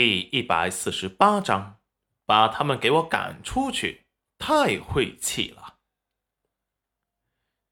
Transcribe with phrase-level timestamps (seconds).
[0.00, 1.80] 第一百四十八章，
[2.24, 4.06] 把他们给我赶出去！
[4.38, 5.78] 太晦气了。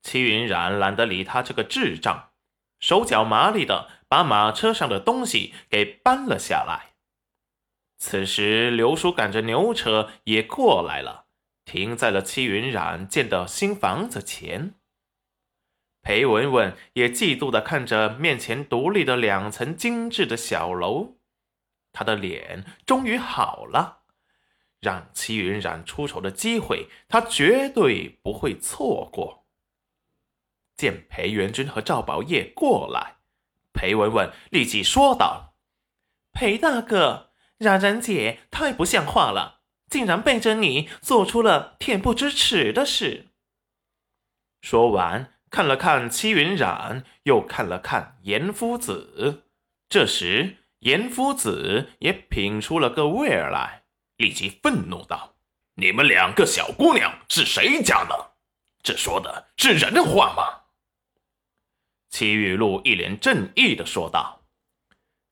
[0.03, 2.33] 齐云冉懒得理他这个智障，
[2.81, 6.97] 手脚麻利的把马车上的东西给搬了下来。
[7.97, 11.27] 此时，刘叔赶着牛车也过来了，
[11.65, 14.75] 停在了齐云冉建的新房子前。
[16.03, 21.16] 裴文文也嫉妒的看着面前独立的两层精致的小楼。
[21.99, 24.01] 他的脸终于好了，
[24.81, 29.47] 让齐云冉出丑的机会，他绝对不会错过。
[30.77, 33.17] 见裴元君和赵宝业过来，
[33.73, 35.55] 裴文文立即说道
[36.35, 43.29] ：“裴大哥，冉冉姐太不像话了，竟然背着你做出了恬不知耻的事。”
[44.61, 49.45] 说完，看了看齐云冉，又看了看严夫子，
[49.89, 50.59] 这时。
[50.81, 53.85] 严夫子也品出了个味儿来，
[54.17, 55.37] 立即愤怒道
[55.77, 58.33] ：“你们两个小姑娘是谁家的？
[58.83, 60.67] 这说的是人话吗？”
[62.09, 64.43] 齐雨露一脸正义的说道：“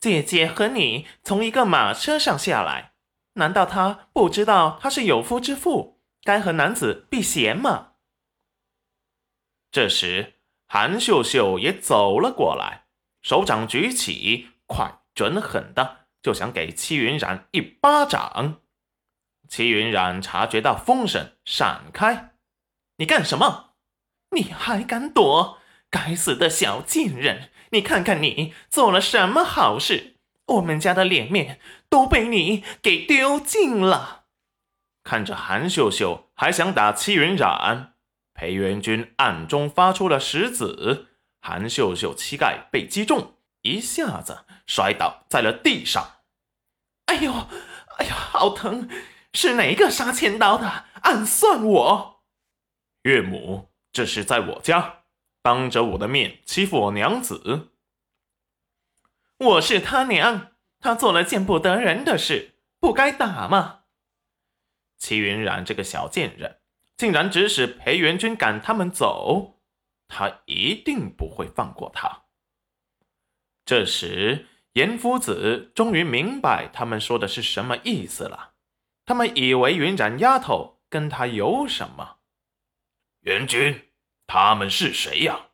[0.00, 2.94] 姐姐和你从一个马车上下来，
[3.34, 7.92] 难道她不知道她是有夫之妇，该和男子避嫌吗？”
[9.70, 12.86] 这时，韩秀秀也走了过来，
[13.22, 15.00] 手掌举起，快！
[15.14, 18.60] 准狠的就想给戚云染一巴掌，
[19.48, 22.34] 戚云染察觉到风声，闪开。
[22.96, 23.74] 你干什么？
[24.30, 25.58] 你还敢躲？
[25.90, 27.50] 该死的小贱人！
[27.70, 30.16] 你看看你做了什么好事？
[30.46, 34.24] 我们家的脸面都被你给丢尽了。
[35.02, 37.94] 看着韩秀秀还想打戚云染，
[38.32, 41.08] 裴元君暗中发出了石子，
[41.40, 43.34] 韩秀秀膝盖被击中。
[43.64, 46.20] 一下子摔倒在了地上，
[47.06, 47.32] 哎呦，
[47.96, 48.88] 哎呀，好疼！
[49.32, 50.84] 是哪个杀千刀的？
[51.02, 52.24] 暗算我！
[53.02, 55.04] 岳母，这是在我家
[55.42, 57.72] 当着我的面欺负我娘子。
[59.38, 63.84] 我是他娘，他做了见不得人的事，不该打吗？
[64.98, 66.60] 齐云冉这个小贱人，
[66.98, 69.58] 竟然指使裴元君赶他们走，
[70.06, 72.23] 他一定不会放过他。
[73.64, 78.54] 这时，严夫子终于明白他们说的是什么意思了。
[79.06, 82.16] 他们以为云染丫头跟他有什么？
[83.20, 83.88] 元君，
[84.26, 85.50] 他们是谁呀？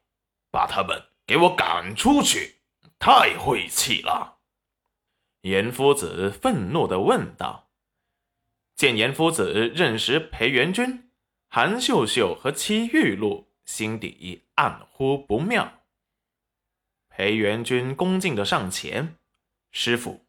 [0.50, 2.56] 把他们给我赶出去！
[2.98, 4.38] 太晦气了！
[5.42, 7.70] 严夫子愤怒的问道。
[8.74, 11.10] 见严夫子认识裴元君，
[11.48, 15.79] 韩秀秀和戚玉露心底暗呼不妙。
[17.20, 19.16] 裴元君恭敬的上前，
[19.72, 20.24] 师傅，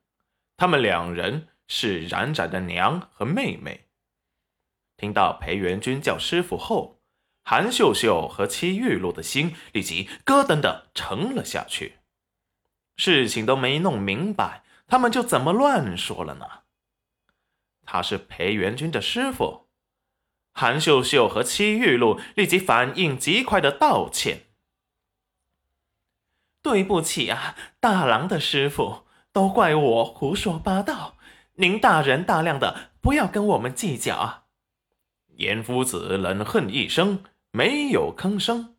[0.57, 3.85] 他们两人是冉冉的娘和妹妹。
[4.97, 6.99] 听到裴元君叫师傅后，
[7.45, 11.99] 韩秀秀和戚玉露的心立即咯噔的沉了下去。
[12.97, 16.45] 事情都没弄明白，他们就怎么乱说了呢？
[17.85, 19.69] 他是裴元君的师傅。
[20.51, 24.47] 韩秀秀和戚玉露立即反应极快的道歉。
[26.61, 31.17] 对不起啊，大郎的师傅，都怪我胡说八道，
[31.55, 34.43] 您大人大量的，不要跟我们计较啊！
[35.37, 38.75] 严夫子冷哼一声，没有吭声。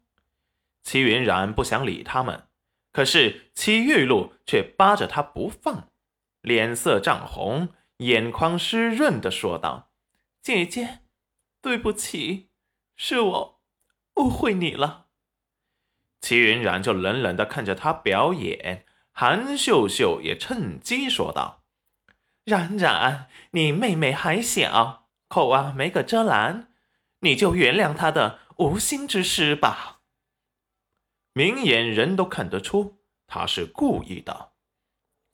[0.85, 2.47] 齐云然不想理他们，
[2.93, 5.89] 可是齐玉露却扒着他不放，
[6.41, 9.91] 脸色涨红，眼眶湿润的说道
[10.41, 11.01] ：“姐姐，
[11.61, 12.51] 对不起，
[12.97, 13.61] 是我
[14.17, 15.02] 误会你了。”
[16.23, 21.65] 齐云冉就冷冷的看着他表演，韩秀秀也趁机说道
[22.47, 26.73] ：“冉冉，你妹妹还小，口啊没个遮拦，
[27.21, 30.03] 你就原谅她的无心之失吧。
[31.33, 34.53] 明眼人都看得出她是故意的，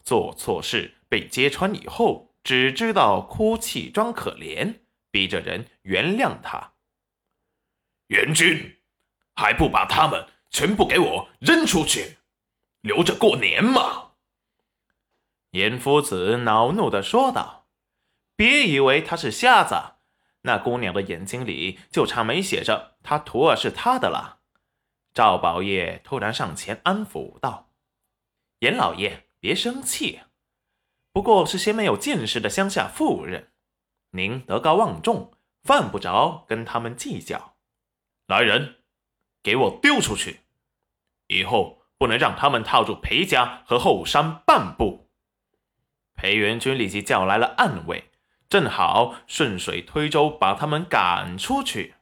[0.02, 4.80] 做错事被揭穿以后，只知道哭泣装可怜，
[5.10, 6.72] 逼着人原谅她。
[8.06, 8.78] 元君
[9.34, 12.18] 还不把他们？”全部给我扔出去，
[12.80, 14.12] 留着过年嘛！
[15.52, 17.68] 严夫子恼怒的说道
[18.36, 19.74] ：“别以为他是瞎子，
[20.42, 24.40] 那姑娘的眼睛里就差没写着他徒儿是他的了。”
[25.14, 27.70] 赵宝业突然上前安抚道
[28.60, 30.20] ：“严老爷，别生气，
[31.12, 33.52] 不过是些没有见识的乡下妇人，
[34.10, 37.56] 您德高望重，犯不着跟他们计较。”
[38.28, 38.77] 来人。
[39.48, 40.40] 给我丢出去！
[41.28, 45.08] 以后不能让他们踏入裴家和后山半步。
[46.14, 48.10] 裴元君立即叫来了暗卫，
[48.50, 51.94] 正好顺水推舟把他们赶出去。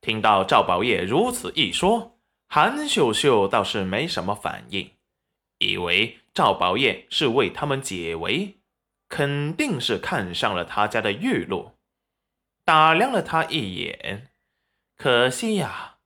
[0.00, 2.18] 听到赵宝业如此一说，
[2.48, 4.90] 韩秀秀倒是没什么反应，
[5.58, 8.58] 以为赵宝业是为他们解围，
[9.08, 11.78] 肯定是看上了他家的玉露，
[12.64, 14.31] 打量了他一眼。
[15.02, 15.96] 可惜呀，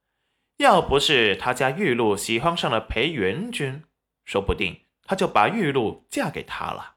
[0.57, 3.85] 要不是他家玉露喜欢上了裴元君，
[4.25, 6.95] 说不定他就把玉露嫁给他了。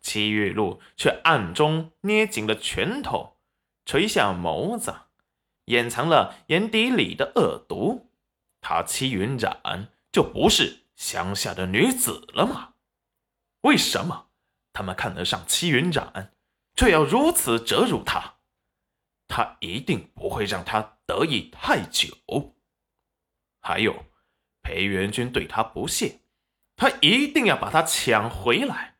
[0.00, 3.36] 戚玉露却暗中捏紧了拳头，
[3.84, 4.94] 垂下眸子。
[5.66, 8.10] 掩藏了眼底里的恶毒，
[8.62, 12.72] 她戚云染就不是乡下的女子了吗？
[13.60, 14.28] 为什么
[14.72, 16.32] 他们看得上戚云染，
[16.74, 18.35] 却要如此折辱她？
[19.28, 22.54] 他一定不会让他得意太久。
[23.60, 24.04] 还有，
[24.62, 26.20] 裴元君对他不屑，
[26.76, 28.96] 他一定要把他抢回来，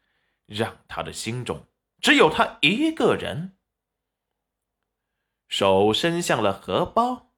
[0.46, 1.66] 让他的心中
[2.00, 3.56] 只有他一个人。
[5.48, 7.32] 手伸向了荷包，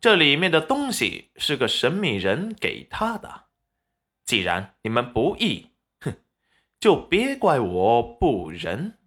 [0.00, 3.46] 这里面的东西是个神秘人给他的。
[4.24, 5.70] 既然你们不义，
[6.00, 6.16] 哼，
[6.80, 8.98] 就别怪我不仁。